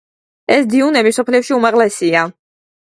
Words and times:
ეს 0.55 0.65
დიუნები 0.71 1.13
მსოფლიოში 1.17 1.57
უმაღლესია. 1.61 2.29